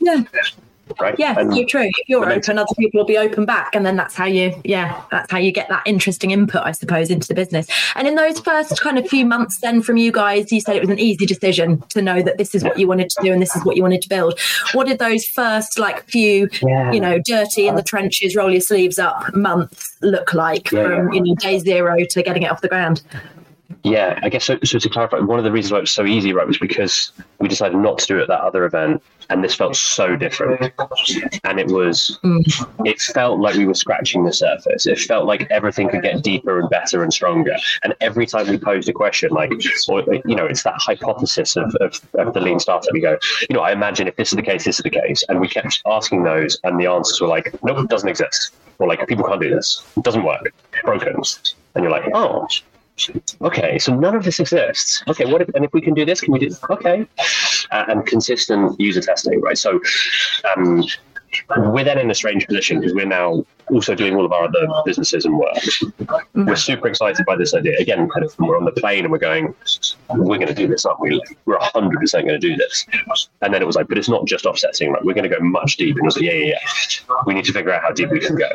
[0.00, 0.22] Yeah,
[1.00, 1.14] right?
[1.18, 1.88] Yeah, and you're true.
[1.98, 5.02] If you're open, other people will be open back, and then that's how you, yeah,
[5.10, 7.68] that's how you get that interesting input, I suppose, into the business.
[7.94, 10.80] And in those first kind of few months, then from you guys, you said it
[10.80, 13.40] was an easy decision to know that this is what you wanted to do and
[13.40, 14.38] this is what you wanted to build.
[14.72, 16.92] What did those first like few, yeah.
[16.92, 20.84] you know, dirty in the trenches, roll your sleeves up months look like yeah.
[20.84, 23.02] from you know day zero to getting it off the ground?
[23.84, 24.58] Yeah, I guess so.
[24.64, 27.12] So to clarify, one of the reasons why it was so easy, right, was because
[27.38, 30.72] we decided not to do it at that other event, and this felt so different.
[31.44, 32.42] And it was, mm.
[32.84, 34.86] it felt like we were scratching the surface.
[34.86, 37.54] It felt like everything could get deeper and better and stronger.
[37.84, 39.52] And every time we posed a question, like,
[39.88, 42.92] or, you know, it's that hypothesis of, of, of the lean startup.
[42.92, 43.16] We go,
[43.48, 45.48] you know, I imagine if this is the case, this is the case, and we
[45.48, 49.24] kept asking those, and the answers were like, nope, it doesn't exist, or like, people
[49.24, 51.22] can't do this, it doesn't work, broken.
[51.74, 52.48] And you're like, oh,
[53.42, 55.02] okay, so none of this exists.
[55.08, 57.06] Okay, what if, and if we can do this, can we do, okay.
[57.70, 59.58] Uh, and consistent user testing, right?
[59.58, 59.80] So,
[60.56, 60.84] um,
[61.56, 64.66] we're then in a strange position because we're now also doing all of our other
[64.84, 65.56] businesses and work.
[66.34, 67.78] We're super excited by this idea.
[67.78, 69.54] Again, kind of we're on the plane and we're going,
[70.10, 71.20] we're going to do this, aren't we?
[71.44, 72.86] We're 100% going to do this.
[73.42, 75.04] And then it was like, but it's not just offsetting, right?
[75.04, 75.98] We're going to go much deeper.
[75.98, 77.14] And it was like, yeah, yeah, yeah.
[77.26, 78.50] We need to figure out how deep we can go.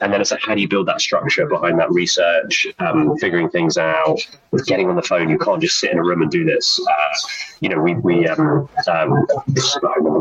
[0.00, 3.50] And then it's like, how do you build that structure behind that research, um, figuring
[3.50, 4.18] things out,
[4.66, 5.28] getting on the phone?
[5.28, 6.80] You can't just sit in a room and do this.
[6.80, 7.28] Uh,
[7.60, 9.26] you know, we, we, um, um,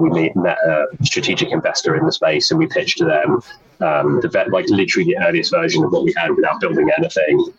[0.01, 3.41] we met a strategic investor in the space and we pitched to them
[3.81, 7.53] um, the vet, like literally the earliest version of what we had without building anything,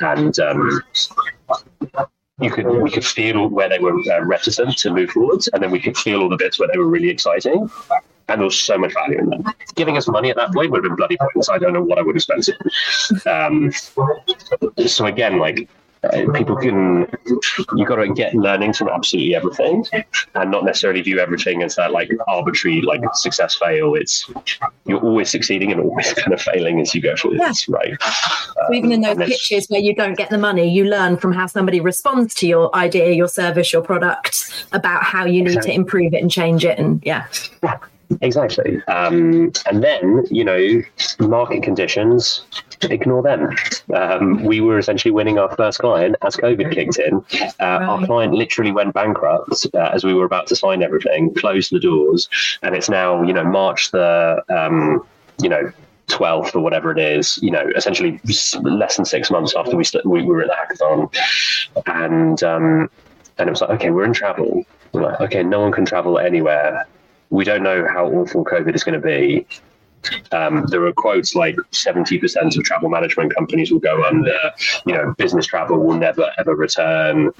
[0.00, 0.82] and um,
[2.40, 5.70] you could we could feel where they were uh, reticent to move forwards, and then
[5.70, 7.70] we could feel all the bits where they were really exciting.
[8.30, 9.42] And there was so much value in them.
[9.74, 11.48] Giving us money at that point would have been bloody pointless.
[11.48, 13.26] I don't know what I would have spent it.
[13.26, 13.72] Um,
[14.86, 15.66] so again, like
[16.34, 17.06] people can
[17.76, 19.84] You've got to get learning from absolutely everything
[20.34, 23.94] and not necessarily view everything as that like arbitrary like success fail.
[23.94, 24.30] It's
[24.86, 27.52] you're always succeeding and always kind of failing as you go through yeah.
[27.68, 27.92] right?
[27.92, 31.46] Um, even in those pitches where you don't get the money you learn from how
[31.46, 35.70] somebody responds to your idea your service your product about how you need exactly.
[35.72, 37.26] to improve it and change it and yeah
[38.22, 38.82] Exactly.
[38.88, 40.82] Um, and then, you know,
[41.20, 42.42] market conditions,
[42.82, 43.54] ignore them.
[43.94, 47.16] Um, we were essentially winning our first client as COVID kicked in.
[47.16, 47.82] Uh, right.
[47.82, 51.80] Our client literally went bankrupt uh, as we were about to sign everything, closed the
[51.80, 52.28] doors,
[52.62, 55.06] and it's now, you know, March the, um,
[55.42, 55.70] you know,
[56.08, 58.18] 12th or whatever it is, you know, essentially
[58.62, 61.84] less than six months after we, st- we were at the hackathon.
[61.86, 62.90] And, um,
[63.36, 64.64] and it was like, okay, we're in travel.
[64.92, 66.86] We're like, okay, no one can travel anywhere
[67.30, 69.46] we don't know how awful COVID is going to be.
[70.32, 74.38] Um, there are quotes like 70% of travel management companies will go under,
[74.86, 77.32] you know, business travel will never ever return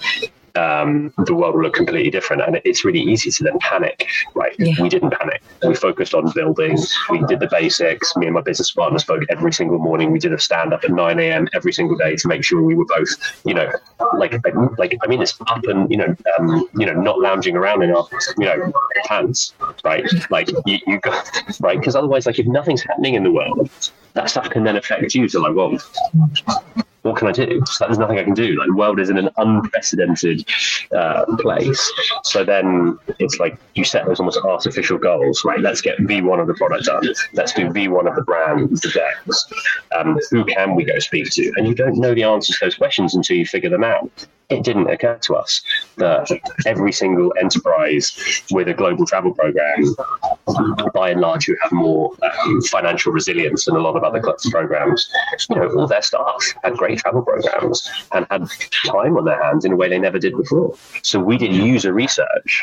[0.59, 2.43] um, the world will look completely different.
[2.43, 4.55] And it's really easy to then panic, right?
[4.59, 4.75] Yeah.
[4.81, 5.43] We didn't panic.
[5.67, 6.79] We focused on building.
[7.11, 8.15] We did the basics.
[8.17, 10.11] Me and my business partner spoke every single morning.
[10.11, 11.49] We did a stand up at 9 a.m.
[11.55, 13.71] every single day to make sure we were both, you know,
[14.17, 14.33] like,
[14.79, 17.95] like I mean, it's up and, you know, um, you know, not lounging around in
[17.95, 18.07] our,
[18.39, 18.73] you know,
[19.07, 20.05] pants, right?
[20.31, 21.79] Like you, you got, right?
[21.79, 23.71] Because otherwise, like if nothing's happening in the world,
[24.15, 25.29] that stuff can then affect you.
[25.29, 25.79] So like, well,
[27.03, 27.63] what can I do?
[27.81, 28.59] There's nothing I can do.
[28.59, 30.45] Like the world is in an unprecedented
[30.95, 31.93] uh, place.
[32.25, 35.61] So then it's like you set those almost artificial goals, right?
[35.61, 37.05] Let's get V1 of the product done.
[37.35, 39.47] Let's do V1 of the brand, the decks.
[39.97, 41.53] Um, who can we go speak to?
[41.57, 44.11] And you don't know the answers to those questions until you figure them out
[44.49, 45.63] it didn't occur to us
[45.97, 46.31] that
[46.67, 49.95] every single enterprise with a global travel program,
[50.95, 52.13] by and large, who have more
[52.45, 55.11] um, financial resilience than a lot of other clubs' programs,
[55.51, 58.49] you know, all their staff had great travel programs and had
[58.87, 60.75] time on their hands in a way they never did before.
[61.03, 62.63] So we did user research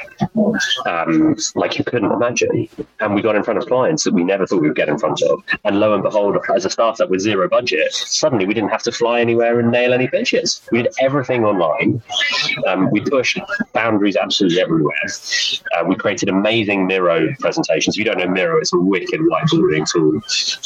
[0.86, 2.67] um, like you couldn't imagine,
[3.00, 4.98] and we got in front of clients that we never thought we would get in
[4.98, 5.43] front of.
[5.63, 8.91] And lo and behold, as a startup with zero budget, suddenly we didn't have to
[8.91, 10.62] fly anywhere and nail any pitches.
[10.71, 12.02] We did everything online.
[12.67, 13.39] Um, we pushed
[13.74, 14.95] boundaries absolutely everywhere.
[15.78, 17.74] Uh, we created amazing Miro presentations.
[17.77, 20.21] If you don't know Miro, it's a wicked whiteboarding tool.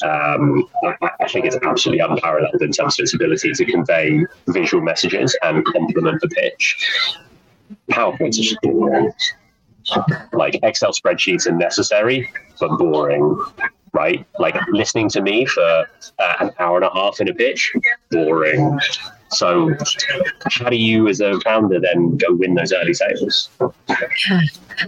[0.08, 4.84] Um, I, I, think it's absolutely unparalleled in terms of its ability to convey visual
[4.84, 6.88] messages and complement the pitch.
[7.92, 9.12] PowerPoint is boring.
[10.34, 13.40] Like Excel spreadsheets are necessary, but boring
[13.94, 14.26] right?
[14.38, 15.62] Like listening to me for
[16.20, 17.74] uh, an hour and a half in a pitch,
[18.12, 18.80] boring.
[19.32, 19.72] So,
[20.52, 23.50] how do you, as a founder, then go win those early sales?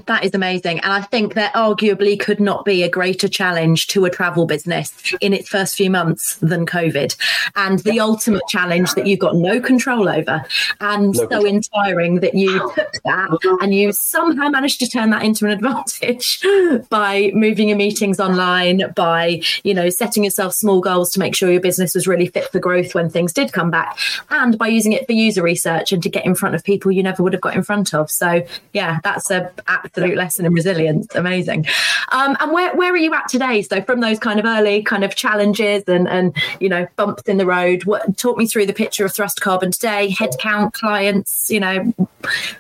[0.05, 0.79] That is amazing.
[0.79, 5.13] And I think there arguably could not be a greater challenge to a travel business
[5.21, 7.15] in its first few months than COVID.
[7.55, 10.43] And the ultimate challenge that you've got no control over.
[10.79, 11.45] And no so control.
[11.45, 13.29] inspiring that you took that
[13.61, 16.45] and you somehow managed to turn that into an advantage
[16.89, 21.51] by moving your meetings online, by, you know, setting yourself small goals to make sure
[21.51, 23.97] your business was really fit for growth when things did come back,
[24.29, 27.03] and by using it for user research and to get in front of people you
[27.03, 28.09] never would have got in front of.
[28.09, 31.13] So yeah, that's a absolute lesson in resilience.
[31.15, 31.65] Amazing.
[32.11, 33.61] Um, and where, where are you at today?
[33.61, 37.37] So from those kind of early kind of challenges and, and you know, bumps in
[37.37, 41.59] the road, what, talk me through the picture of Thrust Carbon today, headcount, clients, you
[41.59, 41.93] know,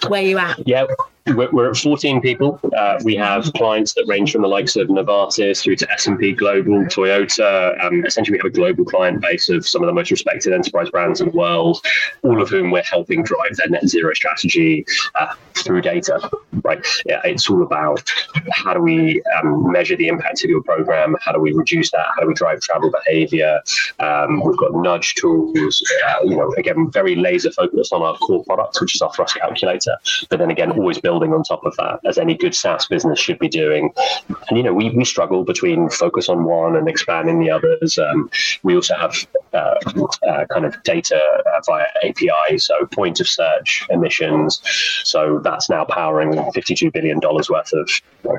[0.07, 0.65] where you at?
[0.67, 0.85] Yeah,
[1.27, 2.59] we're, we're at 14 people.
[2.75, 6.83] Uh, we have clients that range from the likes of Novartis through to S&P Global,
[6.85, 7.79] Toyota.
[7.83, 10.89] Um, essentially, we have a global client base of some of the most respected enterprise
[10.89, 11.79] brands in the world,
[12.23, 14.85] all of whom we're helping drive their net zero strategy
[15.19, 16.19] uh, through data.
[16.63, 16.85] Right?
[17.05, 18.03] Yeah, it's all about
[18.51, 21.15] how do we um, measure the impact of your program?
[21.21, 22.05] How do we reduce that?
[22.15, 23.59] How do we drive travel behavior?
[23.99, 25.83] Um, we've got nudge tools.
[26.07, 29.35] Uh, you know, again, very laser focused on our core product, which is our Thrust
[29.35, 29.95] Calculator.
[30.29, 33.19] But then again, always building building on top of that, as any good SaaS business
[33.19, 33.91] should be doing.
[34.47, 37.97] And you know, we, we struggle between focus on one and expanding the others.
[37.97, 38.29] Um,
[38.63, 39.13] we also have
[39.53, 39.75] uh,
[40.29, 41.19] uh, kind of data
[41.53, 44.61] uh, via API, so point of search emissions.
[45.03, 47.89] So that's now powering $52 billion worth of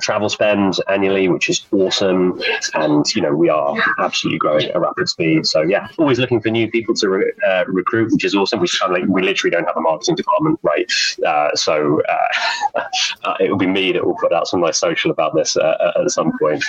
[0.01, 2.41] travel spend annually, which is awesome.
[2.73, 5.45] And, you know, we are absolutely growing at a rapid speed.
[5.47, 8.61] So, yeah, always looking for new people to re- uh, recruit, which is awesome.
[8.61, 10.91] We, kind of like, we literally don't have a marketing department, right?
[11.27, 12.01] Uh, so
[13.25, 16.11] uh, it will be me that will put out some nice social about this at
[16.11, 16.63] some point.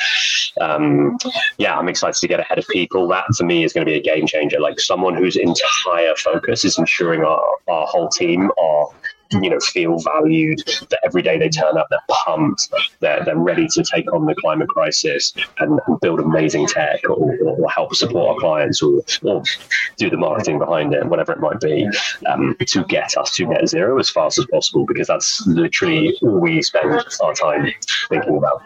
[0.61, 1.17] Um,
[1.57, 3.07] yeah, I'm excited to get ahead of people.
[3.07, 4.59] That, for me, is going to be a game changer.
[4.59, 8.87] Like someone whose entire focus is ensuring our, our whole team are
[9.41, 12.69] you know feel valued that every day they turn up they're pumped
[12.99, 17.37] they're, they're ready to take on the climate crisis and, and build amazing tech or,
[17.43, 19.41] or, help support our clients or, or
[19.97, 21.87] do the marketing behind it whatever it might be
[22.27, 26.39] um, to get us to net zero as fast as possible because that's literally all
[26.39, 27.71] we spend our time
[28.09, 28.61] thinking about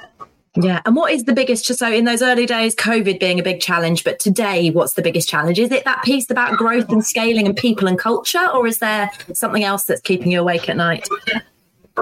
[0.60, 0.82] yeah.
[0.86, 4.04] And what is the biggest, so in those early days, COVID being a big challenge,
[4.04, 5.60] but today, what's the biggest challenge?
[5.60, 9.10] Is it that piece about growth and scaling and people and culture, or is there
[9.34, 11.08] something else that's keeping you awake at night?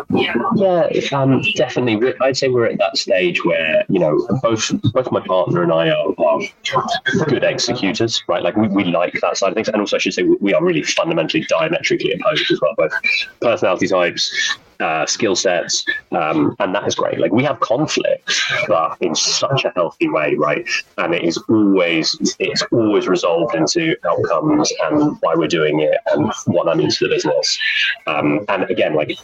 [0.10, 0.34] Yeah,
[1.14, 2.14] um, definitely.
[2.22, 5.90] I'd say we're at that stage where you know both both my partner and I
[5.90, 6.42] are, are
[7.28, 8.44] good executors, right?
[8.44, 10.64] Like we, we like that side of things, and also I should say we are
[10.64, 12.92] really fundamentally diametrically opposed as well, both
[13.40, 17.20] personality types, uh, skill sets, um, and that is great.
[17.20, 18.32] Like we have conflict,
[18.68, 20.68] but in such a healthy way, right?
[20.98, 26.32] And it is always it's always resolved into outcomes and why we're doing it and
[26.48, 27.60] what that means to the business.
[28.08, 29.18] Um, and again, like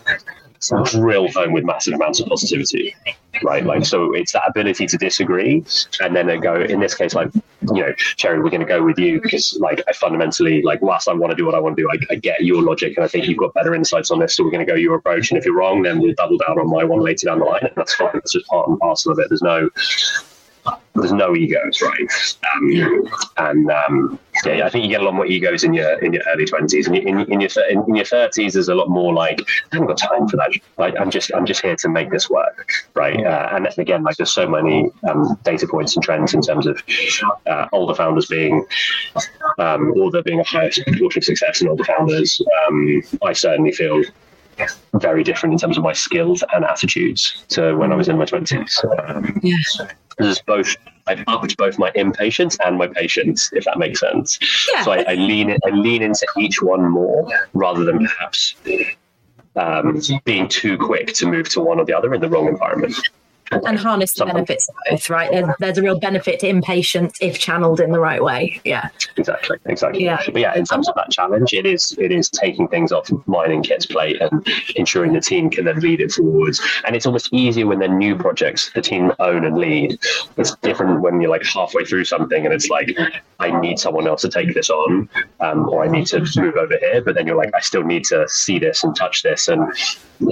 [0.84, 2.96] drill home with massive amounts of positivity,
[3.44, 3.66] right?
[3.66, 5.66] Like, so it's that ability to disagree
[6.02, 7.30] and then go, in this case, like,
[7.74, 11.08] you know, Cherry, we're going to go with you because, like, I fundamentally, like, whilst
[11.08, 13.04] I want to do what I want to do, I, I get your logic and
[13.04, 14.36] I think you've got better insights on this.
[14.36, 15.32] So we're going to go your approach.
[15.32, 17.64] And if you're wrong, then we'll double down on my one later down the line.
[17.64, 18.12] And that's fine.
[18.14, 19.28] That's just part and parcel of it.
[19.30, 19.70] There's no,
[20.94, 22.36] there's no egos, right?
[22.54, 26.14] Um, and um, yeah, I think you get a lot more egos in your in
[26.14, 26.88] your early twenties.
[26.88, 29.98] In, in, in, your in, your thirties, there's a lot more like I haven't got
[29.98, 30.52] time for that.
[30.78, 33.26] Like, I'm just I'm just here to make this work, right?
[33.26, 36.82] Uh, and again, like there's so many um, data points and trends in terms of
[37.48, 38.66] uh, older founders being
[39.60, 42.42] um, or there being a higher proportion of success in older founders.
[42.68, 44.04] Um, I certainly feel
[44.96, 48.26] very different in terms of my skills and attitudes to when I was in my
[48.26, 48.84] twenties.
[49.08, 49.78] Um, yes
[50.18, 50.76] there's both
[51.08, 54.38] I've upped both my impatience and my patience, if that makes sense.
[54.72, 54.84] Yeah.
[54.84, 58.56] So I, I lean in, I lean into each one more rather than perhaps
[59.56, 62.96] um, being too quick to move to one or the other in the wrong environment
[63.52, 65.32] and harness the benefits of both, right?
[65.32, 68.62] There's, there's, a real benefit to impatience if channeled in the right way.
[68.64, 68.90] Yeah.
[69.18, 69.58] Exactly.
[69.66, 70.04] Exactly.
[70.04, 70.22] Yeah.
[70.26, 73.52] But yeah, in terms of that challenge, it is it is taking things off mine
[73.52, 76.62] and Kit's plate and ensuring the team can then lead it forwards.
[76.86, 80.00] And it's almost easier when they're new projects the team own and lead.
[80.38, 82.96] It's different when you're like halfway through something and it's like,
[83.40, 85.10] I need someone else to take this on,
[85.40, 87.02] um, or I need to move over here.
[87.02, 89.72] But then you're like, I still need to see this and touch this and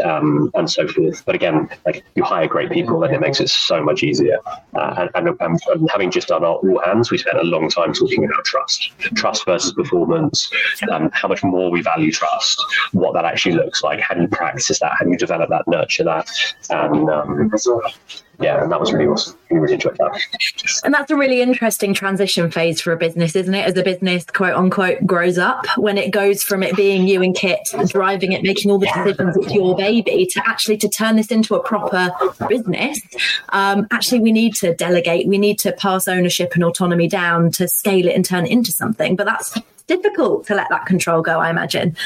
[0.03, 1.23] um, and so forth.
[1.25, 4.39] But again, like you hire great people, and it makes it so much easier.
[4.73, 7.93] Uh, and, and, and, having just done our all hands, we spent a long time
[7.93, 10.49] talking about trust, trust versus performance,
[10.91, 14.27] um, how much more we value trust, what that actually looks like, how do you
[14.27, 16.29] practice that, how do you develop that, nurture that,
[16.69, 17.49] and um,
[18.41, 19.37] yeah, and that was really awesome.
[19.49, 20.21] We really enjoyed that.
[20.83, 23.65] And that's a really interesting transition phase for a business, isn't it?
[23.65, 27.35] As a business, quote unquote, grows up when it goes from it being you and
[27.35, 31.31] Kit driving it, making all the decisions, it's your baby, to actually to turn this
[31.31, 32.11] into a proper
[32.47, 32.99] business.
[33.49, 35.27] Um, actually, we need to delegate.
[35.27, 38.71] We need to pass ownership and autonomy down to scale it and turn it into
[38.71, 39.15] something.
[39.15, 41.97] But that's difficult to let that control go, I imagine.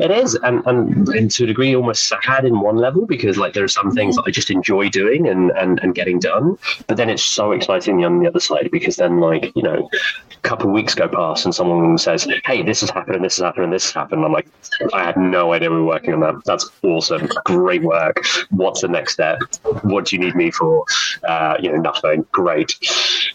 [0.00, 3.52] It is, and, and, and to a degree, almost sad in one level because like
[3.52, 6.96] there are some things that I just enjoy doing and, and, and getting done, but
[6.96, 9.88] then it's so exciting on the other side because then like you know,
[10.32, 13.36] a couple of weeks go past and someone says, "Hey, this has happened and this
[13.36, 14.48] has happened and this has happened." I'm like,
[14.92, 16.42] I had no idea we were working on that.
[16.44, 18.24] That's awesome, great work.
[18.50, 19.38] What's the next step?
[19.82, 20.84] What do you need me for?
[21.26, 22.26] Uh, you know, nothing.
[22.32, 22.74] Great,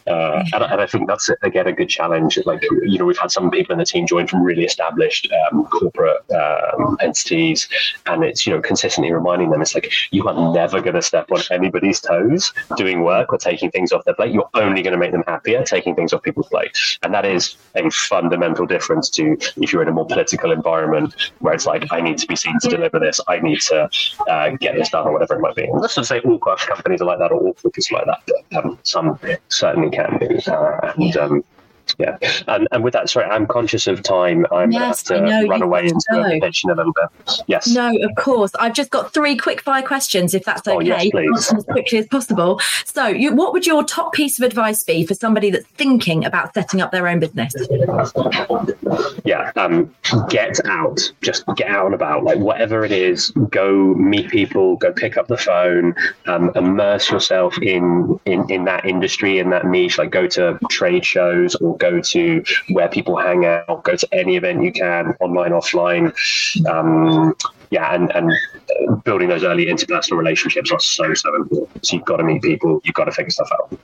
[0.08, 2.38] uh, and, and I think that's again a good challenge.
[2.46, 5.66] Like you know, we've had some people in the team join from really established um,
[5.66, 7.68] corporate um, entities,
[8.06, 11.32] and it's you know consistently reminding them it's like you are never going to step
[11.32, 14.34] on anybody's toes doing work or taking things off their plate.
[14.34, 17.56] You're only going to make them happier taking things off people's plate, and that is
[17.76, 22.02] a fundamental difference to if you're in a more political environment where it's like I
[22.02, 23.90] need to be seen to deliver this, I need to
[24.30, 25.64] uh, get this done or whatever it might be.
[25.64, 28.66] And let's not say all companies are like that or all corporates like that, but
[28.66, 29.20] um, some
[29.50, 30.40] certainly can be.
[30.46, 31.44] Uh, and um,
[31.98, 32.18] yeah,
[32.48, 34.46] and, and with that, sorry, I'm conscious of time.
[34.52, 37.40] I'm yes, going to have to run away into the pitch in a little bit.
[37.48, 37.68] Yes.
[37.68, 38.52] No, of course.
[38.60, 40.76] I've just got three quick fire questions, if that's okay.
[40.76, 41.54] Oh, yes, please.
[41.54, 42.60] As quickly as possible.
[42.86, 46.54] So, you, what would your top piece of advice be for somebody that's thinking about
[46.54, 47.54] setting up their own business?
[49.24, 49.94] Yeah, um,
[50.30, 51.12] get out.
[51.22, 52.24] Just get out and about.
[52.24, 54.78] Like whatever it is, go meet people.
[54.78, 55.96] Go pick up the phone.
[56.28, 59.98] Um, immerse yourself in in in that industry in that niche.
[59.98, 64.38] Like go to trade shows or go to where people hang out, go to any
[64.38, 66.14] event you can, online, offline.
[66.68, 67.36] Um,
[67.72, 71.86] yeah, and, and building those early interpersonal relationships are so, so important.
[71.86, 73.78] So you've got to meet people, you've got to figure stuff out.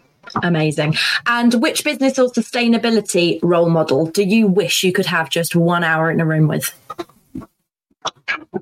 [0.43, 0.95] Amazing.
[1.25, 5.83] And which business or sustainability role model do you wish you could have just one
[5.83, 6.71] hour in a room with?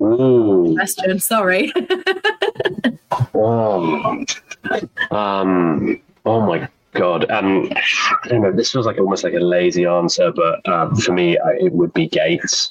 [0.00, 0.74] Ooh.
[0.74, 1.72] Question, sorry.
[3.34, 4.26] um,
[5.10, 6.68] um, oh my
[6.98, 7.70] God, um,
[8.24, 8.52] I don't know.
[8.52, 12.08] This feels like almost like a lazy answer, but um, for me, it would be
[12.08, 12.70] Gates.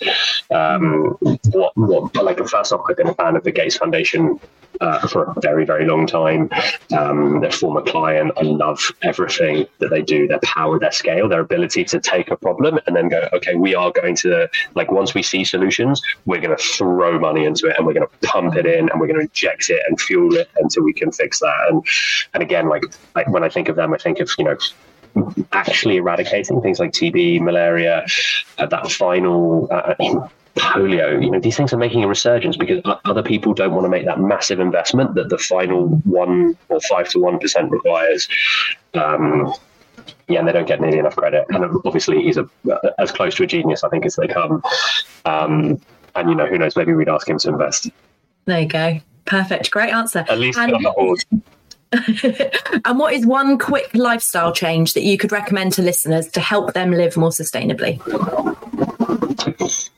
[0.54, 1.18] Um,
[1.52, 4.40] what, what, like first off, I've been a fan of the Gates Foundation
[4.82, 6.50] uh, for a very, very long time.
[6.98, 10.28] Um, their former client, I love everything that they do.
[10.28, 13.76] Their power, their scale, their ability to take a problem and then go, okay, we
[13.76, 17.76] are going to like once we see solutions, we're going to throw money into it
[17.78, 20.36] and we're going to pump it in and we're going to inject it and fuel
[20.36, 21.68] it until we can fix that.
[21.70, 21.86] And
[22.34, 22.84] and again, like,
[23.16, 24.58] like when I think of them, I think of you know
[25.52, 28.06] actually eradicating things like TB, malaria,
[28.58, 29.96] uh, that final uh,
[30.58, 31.24] polio.
[31.24, 34.06] You know, these things are making a resurgence because other people don't want to make
[34.06, 38.28] that massive investment that the final one or five to one percent requires.
[38.94, 39.54] Um,
[40.28, 41.46] yeah, and they don't get nearly enough credit.
[41.50, 42.50] And obviously, he's a,
[42.98, 44.62] as close to a genius, I think, as they come.
[45.26, 45.82] Um,
[46.16, 46.76] and you know, who knows?
[46.76, 47.90] Maybe we'd ask him to invest.
[48.46, 49.00] There you go.
[49.26, 49.72] Perfect.
[49.72, 50.26] Great answer.
[50.30, 51.24] At least and- on the horse.
[52.86, 56.74] and what is one quick lifestyle change that you could recommend to listeners to help
[56.74, 57.98] them live more sustainably?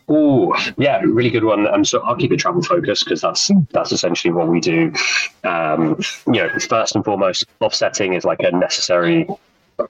[0.08, 1.68] Oh, yeah, really good one.
[1.68, 4.94] Um, so I'll keep it travel focused because that's that's essentially what we do.
[5.44, 9.28] Um, you know, first and foremost, offsetting is like a necessary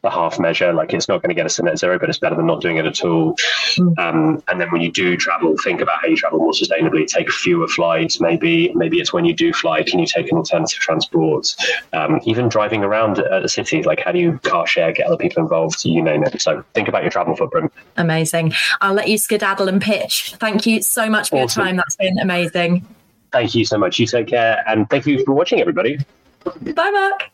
[0.03, 0.73] a half measure.
[0.73, 2.61] Like it's not going to get us to net zero, but it's better than not
[2.61, 3.35] doing it at all.
[3.75, 3.97] Mm.
[3.99, 7.07] Um, and then when you do travel, think about how you travel more sustainably.
[7.07, 8.19] Take fewer flights.
[8.19, 11.55] Maybe maybe it's when you do fly, can you take an alternative transport?
[11.93, 15.43] Um, even driving around a city, like how do you car share, get other people
[15.43, 15.83] involved?
[15.85, 16.41] You name it.
[16.41, 17.71] So think about your travel footprint.
[17.97, 18.53] Amazing.
[18.81, 20.35] I'll let you skedaddle and pitch.
[20.39, 21.61] Thank you so much for awesome.
[21.61, 21.75] your time.
[21.77, 22.85] That's been amazing.
[23.31, 23.99] Thank you so much.
[23.99, 25.99] You take care, and thank you for watching, everybody.
[26.43, 27.29] Bye, Mark.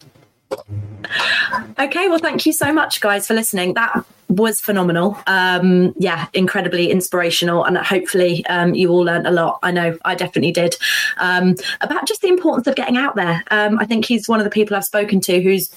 [1.80, 3.74] Okay, well, thank you so much, guys, for listening.
[3.74, 5.18] That was phenomenal.
[5.28, 9.60] Um, yeah, incredibly inspirational, and hopefully, um, you all learned a lot.
[9.62, 10.76] I know I definitely did
[11.18, 13.44] um, about just the importance of getting out there.
[13.52, 15.70] Um, I think he's one of the people I've spoken to who's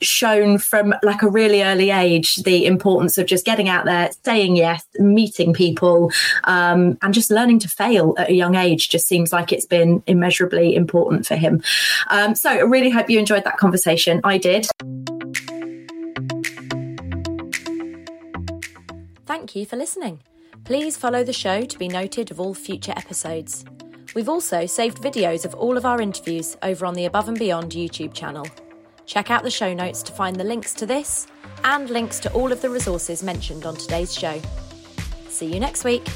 [0.00, 4.56] shown from like a really early age the importance of just getting out there, saying
[4.56, 6.10] yes, meeting people,
[6.44, 10.02] um, and just learning to fail at a young age just seems like it's been
[10.06, 11.62] immeasurably important for him.
[12.10, 14.20] Um, so I really hope you enjoyed that conversation.
[14.24, 14.66] I did.
[19.26, 20.20] Thank you for listening.
[20.64, 23.64] Please follow the show to be noted of all future episodes.
[24.14, 27.72] We've also saved videos of all of our interviews over on the Above and Beyond
[27.72, 28.46] YouTube channel.
[29.06, 31.26] Check out the show notes to find the links to this
[31.64, 34.40] and links to all of the resources mentioned on today's show.
[35.28, 36.06] See you next week.